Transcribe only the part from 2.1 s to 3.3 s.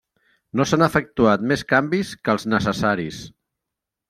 que els necessaris.